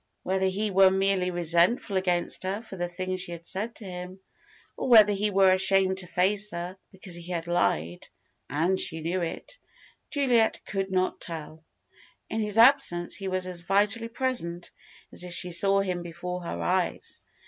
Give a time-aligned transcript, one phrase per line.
[0.23, 4.19] Whether he were merely resentful against her for the things she had said to him,
[4.75, 8.07] or whether he were ashamed to face her because he had lied,
[8.49, 9.59] and she knew it,
[10.09, 11.63] Juliet could not tell.
[12.31, 14.71] In his absence, he was as vitally present
[15.11, 17.21] as if she saw him before her eyes.